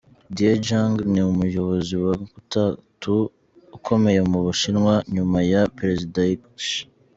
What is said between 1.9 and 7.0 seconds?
wa gatatu ukomeye mu Bushinwa, nyuma ya Perezida Xi